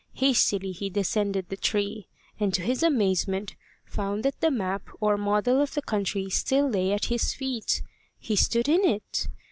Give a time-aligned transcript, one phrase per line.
[0.15, 2.07] Hastily he descended the tree,
[2.39, 3.55] and to his amazement
[3.85, 7.83] found that the map or model of the country still lay at his feet.
[8.17, 9.27] He stood in it.